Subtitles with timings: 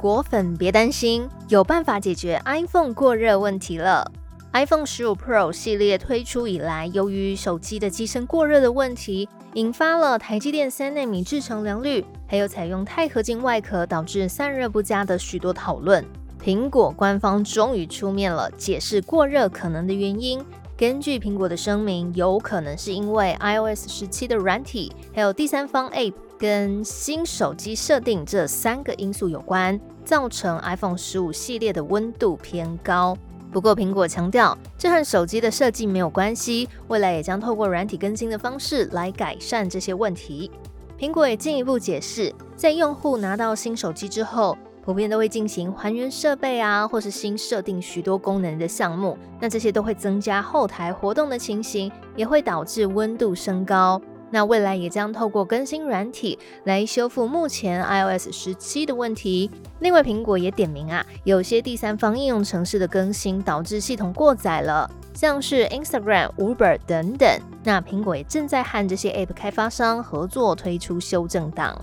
[0.00, 4.10] 果粉别担心，有办法解决 iPhone 过热问题了。
[4.54, 16.02] iPhone 十五 Pro 系列推出以来，由于手机的机身过热的问题，引发了台积电三纳米制程良率，还有采用钛合金外壳导致散热不佳的许多讨论。
[16.42, 20.42] 苹果官方终于出面了，解释过热可能的原因。
[20.80, 33.14] 根据苹果的声明，有可能是因为 iOS 十七的软体，还有第三方 App 跟新手机设定这三个因素有关，造成 iPhone 十五系列的温度偏高。
[33.52, 40.50] 不过，苹果强调，这和手机的设计没有关系，未来也将透过软体更新的方式来改善这些问题。
[40.98, 44.56] 苹果也进一步解释，在用户拿到新手机之后。
[44.82, 54.00] 普遍都会进行还原设备啊，或是新设定许多功能的项目，那这些都会增加后台活动的情形，也会导致温度升高。
[54.32, 59.50] 那未来也将透过更新软体来修复目前 iOS 十七的问题。
[59.80, 67.28] 另外，苹果也点名啊，有些第三方应用程式的更新导致系统过载了，像是 Instagram、Uber 等等。
[67.64, 71.76] 那苹果也正在和这些 App 开发商合作推出修正档。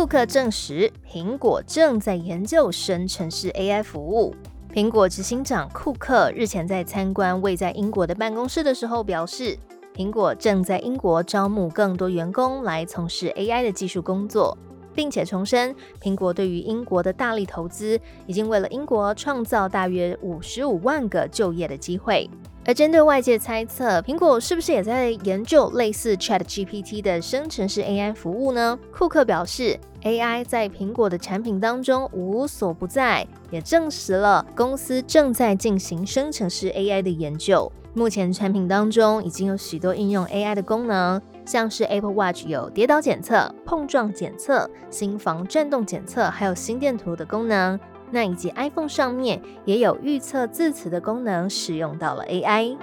[0.00, 4.34] 库克证实，苹果正在研究生成式 AI 服务。
[4.72, 9.58] 苹果执行长库克日前在参观位在英国的办公室的时候表示，
[9.94, 14.56] 苹果正在英国招募更多员工来从事 AI 的技术工作，
[15.00, 22.28] 并且重申，苹果对于英国的大力投资已经为了英国创造大约五十五万个就业的机会。
[22.66, 28.78] 而针对外界猜测，苹果是不是也在研究类似 Chat GPT 的生成式 AI 服务呢？
[28.92, 37.72] 库克表示，AI 在苹果的产品当中无所不在，也证实了公司正在进行生成式 AI 的研究。
[37.92, 47.78] 目前产品当中已经有许多应用 AI 的功能，像是 Apple Watch 有跌倒检测、碰撞检测、心房转动检测，还有心电图的功能。
[48.12, 52.76] 那以及 iPhone 上面也有预测字词的功能，使用到了 AI。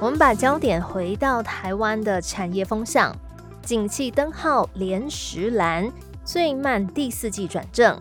[0.00, 3.14] 我们把焦点回到台湾的产业风向，
[3.62, 5.92] 景气灯号连十蓝，
[6.24, 7.98] 最慢第四季转正。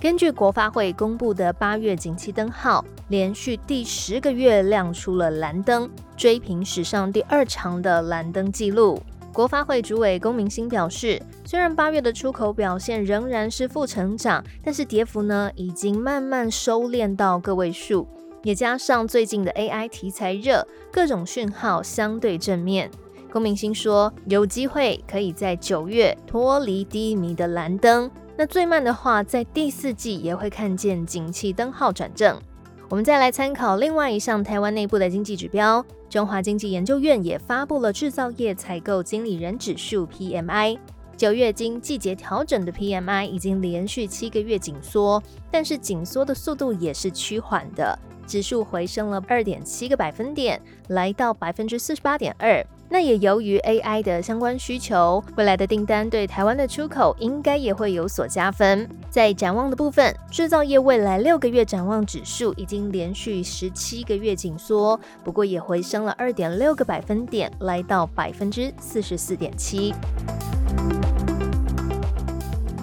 [0.00, 9.00] 根据国发会公布的八月景气灯号，连续第十个月亮出了蓝灯，追平史上第二长的蓝灯纪录。
[9.32, 18.08] 国发会主委龚明鑫表示，虽然八月的出口表现仍然是负成长，但是跌幅呢已经慢慢收敛到个位数，
[18.42, 22.90] 也加上最近的 AI 题材热，各种讯号相对正面。
[23.30, 32.40] 龚明鑫说，有机会可以在九月脱离低迷的蓝灯，那最慢的话，在第四季也会看见景气灯号转正。
[32.88, 40.78] 我们再来参考另外一项台湾内部的经济指标，中华经济研究院也发布了制造业采购经理人指数 PMI，
[41.16, 45.20] 九月经季节调整的 PMI 已经连续七个月紧缩，
[45.50, 52.64] 但是紧缩的速度也是趋缓的，指数回升了二点七个百分点，来到百分之四十八点二。
[52.88, 58.88] 那也由于 AI 的相关需求，未来的订单对台湾的出口应该也会有所加分。
[59.10, 69.92] 在展望的部分，制造业未来六个月展望指数已经连续十七个月紧缩，不过也回升了二点六个百分点，来到百分之四十四点七。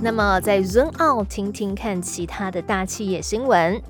[0.02, 3.82] 那么在 Zoom Out 听听看其他的大企业新闻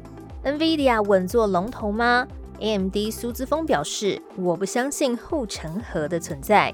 [0.44, 2.28] ，NVIDIA 稳坐龙头吗
[2.60, 6.74] ？AMD 苏姿峰表示：“我不相信护城河的存在。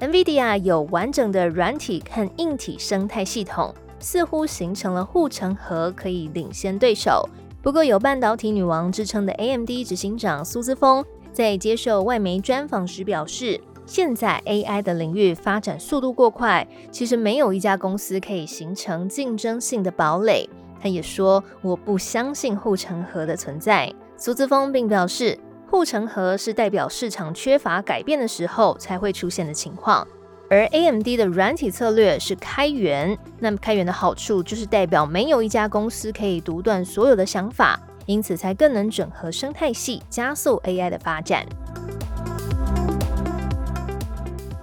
[0.00, 7.28] NVIDIA 有完整的软体和硬体生态系统，似乎形成了护城河，可以领先对手。
[7.62, 20.48] 不过，有半导体女王之称的 AMD 执行长苏姿峰在接受外媒专访时表示：现在 AI 的领域发展速度过快，其实没有一家公司可以形成竞争性的堡垒。
[20.82, 25.38] 他也说：我不相信护城河的存在。”苏姿峰并表示，
[25.68, 30.06] 护城河是代表市场缺乏改变的时候才会出现的情况，
[30.48, 33.18] 而 AMD 的软体策略是开源。
[33.40, 41.44] 那么开源的好处就是代表没有一家公司可以独断所有的想法，因此才更能整合生态系，加速 AI 的发展。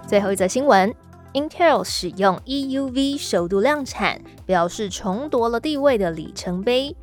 [0.08, 0.94] 最后一则新闻。
[1.34, 6.94] Intel 使用 EUV 首度量产，表示重夺了地位的里程碑。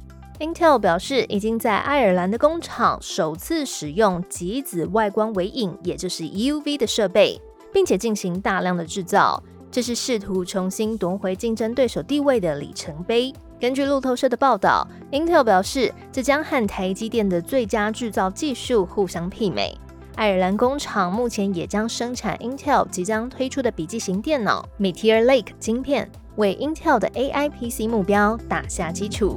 [0.41, 7.41] Intel 表示，已经在爱尔兰的工厂首次使用极紫外光微影，也就是 UV 的设备，
[7.73, 9.43] 并且进行大量的制造。
[9.69, 13.35] 这是试图重新夺回竞争对手地位的里程碑。
[13.59, 19.77] 根据路透社的报道，Intel 表示，这将和台积电的最佳制造技术互相媲美。
[20.15, 29.37] 爱尔兰工厂目前也将生产 Intel 即将推出的笔记型电脑 Meteor Lake 晶片，为 Intel 的 AI PC 目标打下基础。